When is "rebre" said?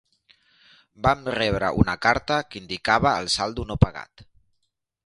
1.35-1.69